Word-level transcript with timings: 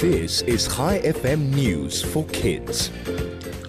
This 0.00 0.40
is 0.40 0.66
ChaiFM 0.66 1.54
News 1.54 2.00
for 2.02 2.24
Kids. 2.28 2.90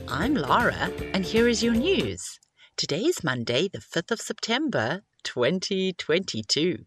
I'm 0.08 0.34
Lara, 0.34 0.90
and 1.14 1.26
here 1.26 1.50
is 1.50 1.62
your 1.62 1.74
news. 1.74 2.40
Today 2.78 3.02
is 3.02 3.22
Monday, 3.22 3.68
the 3.68 3.80
5th 3.80 4.12
of 4.12 4.22
September, 4.22 5.02
2022. 5.26 6.86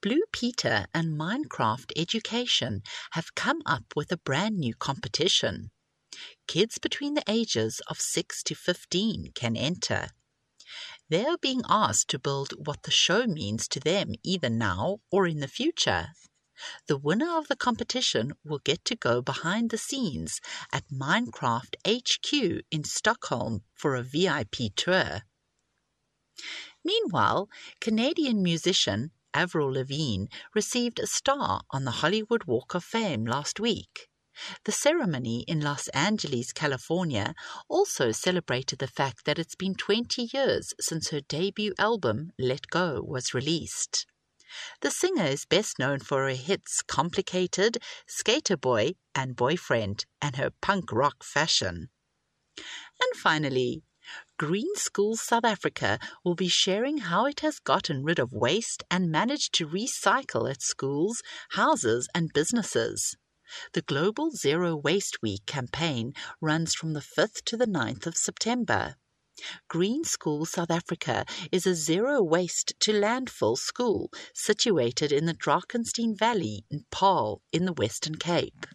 Blue 0.00 0.22
Peter 0.32 0.86
and 0.94 1.20
Minecraft 1.20 1.92
Education 1.98 2.80
have 3.10 3.34
come 3.34 3.60
up 3.66 3.92
with 3.94 4.10
a 4.10 4.16
brand 4.16 4.56
new 4.56 4.72
competition. 4.74 5.70
Kids 6.48 6.78
between 6.78 7.12
the 7.12 7.24
ages 7.28 7.82
of 7.88 8.00
6 8.00 8.42
to 8.44 8.54
15 8.54 9.32
can 9.34 9.54
enter. 9.54 10.08
They 11.10 11.26
are 11.26 11.36
being 11.36 11.60
asked 11.68 12.08
to 12.08 12.18
build 12.18 12.54
what 12.56 12.84
the 12.84 12.90
show 12.90 13.26
means 13.26 13.68
to 13.68 13.80
them 13.80 14.14
either 14.22 14.48
now 14.48 15.00
or 15.12 15.26
in 15.26 15.40
the 15.40 15.46
future. 15.46 16.06
The 16.86 16.96
winner 16.96 17.36
of 17.36 17.48
the 17.48 17.56
competition 17.56 18.34
will 18.44 18.60
get 18.60 18.84
to 18.84 18.94
go 18.94 19.20
behind 19.22 19.70
the 19.70 19.78
scenes 19.78 20.40
at 20.72 20.88
Minecraft 20.88 21.74
HQ 21.86 22.64
in 22.70 22.84
Stockholm 22.84 23.64
for 23.74 23.94
a 23.94 24.02
VIP 24.02 24.74
tour. 24.76 25.22
Meanwhile, 26.84 27.48
Canadian 27.80 28.42
musician 28.42 29.10
Avril 29.32 29.72
Lavigne 29.72 30.26
received 30.54 31.00
a 31.00 31.06
star 31.06 31.62
on 31.70 31.84
the 31.84 31.98
Hollywood 32.02 32.44
Walk 32.44 32.74
of 32.74 32.84
Fame 32.84 33.24
last 33.24 33.58
week. 33.58 34.08
The 34.64 34.72
ceremony 34.72 35.42
in 35.42 35.60
Los 35.60 35.88
Angeles, 35.88 36.52
California, 36.52 37.34
also 37.68 38.12
celebrated 38.12 38.78
the 38.78 38.86
fact 38.86 39.24
that 39.24 39.38
it's 39.38 39.54
been 39.54 39.74
20 39.74 40.30
years 40.32 40.74
since 40.80 41.10
her 41.10 41.20
debut 41.20 41.72
album, 41.78 42.32
Let 42.38 42.68
Go, 42.68 43.00
was 43.00 43.34
released. 43.34 44.06
The 44.80 44.90
singer 44.90 45.24
is 45.24 45.44
best 45.44 45.78
known 45.78 46.00
for 46.00 46.22
her 46.24 46.34
hits 46.34 46.82
Complicated, 46.82 47.78
Skater 48.06 48.56
Boy, 48.56 48.94
and 49.14 49.36
Boyfriend, 49.36 50.06
and 50.20 50.36
her 50.36 50.50
punk 50.60 50.92
rock 50.92 51.24
fashion. 51.24 51.88
And 52.56 53.16
finally, 53.16 53.82
Green 54.38 54.74
Schools 54.76 55.22
South 55.22 55.44
Africa 55.44 55.98
will 56.24 56.34
be 56.34 56.48
sharing 56.48 56.98
how 56.98 57.24
it 57.24 57.40
has 57.40 57.58
gotten 57.58 58.04
rid 58.04 58.18
of 58.18 58.32
waste 58.32 58.82
and 58.90 59.10
managed 59.10 59.54
to 59.54 59.66
recycle 59.66 60.50
at 60.50 60.60
schools, 60.60 61.22
houses, 61.50 62.08
and 62.14 62.32
businesses. 62.32 63.16
The 63.72 63.82
Global 63.82 64.30
Zero 64.30 64.76
Waste 64.76 65.22
Week 65.22 65.46
campaign 65.46 66.12
runs 66.40 66.74
from 66.74 66.92
the 66.92 67.00
5th 67.00 67.42
to 67.44 67.56
the 67.56 67.66
9th 67.66 68.06
of 68.06 68.16
September. 68.16 68.96
Green 69.68 70.04
School 70.04 70.44
South 70.44 70.70
Africa 70.70 71.24
is 71.50 71.66
a 71.66 71.74
zero 71.74 72.22
waste 72.22 72.74
to 72.80 72.92
landfill 72.92 73.56
school 73.56 74.10
situated 74.34 75.10
in 75.12 75.26
the 75.26 75.34
Drakenstein 75.34 76.16
Valley 76.16 76.64
in 76.70 76.84
Paarl 76.90 77.42
in 77.52 77.64
the 77.64 77.72
Western 77.72 78.14
Cape. 78.14 78.66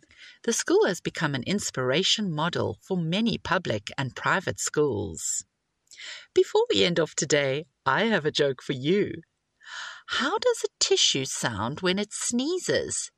The 0.43 0.53
school 0.53 0.85
has 0.85 1.01
become 1.01 1.35
an 1.35 1.43
inspiration 1.43 2.31
model 2.31 2.77
for 2.81 2.97
many 2.97 3.37
public 3.37 3.89
and 3.97 4.15
private 4.15 4.59
schools. 4.59 5.43
Before 6.33 6.65
we 6.69 6.83
end 6.83 6.99
off 6.99 7.15
today, 7.15 7.65
I 7.85 8.05
have 8.05 8.25
a 8.25 8.31
joke 8.31 8.61
for 8.61 8.73
you. 8.73 9.13
How 10.07 10.37
does 10.37 10.63
a 10.63 10.73
tissue 10.79 11.25
sound 11.25 11.81
when 11.81 11.99
it 11.99 12.13
sneezes? 12.13 13.11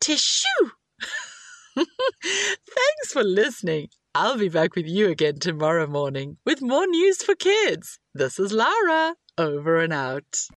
Tissue! 0.00 0.70
Thanks 1.74 3.12
for 3.12 3.22
listening. 3.22 3.88
I'll 4.14 4.36
be 4.36 4.50
back 4.50 4.76
with 4.76 4.86
you 4.86 5.08
again 5.08 5.38
tomorrow 5.38 5.86
morning 5.86 6.36
with 6.44 6.60
more 6.60 6.86
news 6.86 7.22
for 7.22 7.34
kids. 7.34 7.98
This 8.12 8.38
is 8.38 8.52
Lara, 8.52 9.14
over 9.38 9.78
and 9.78 9.90
out. 9.92 10.48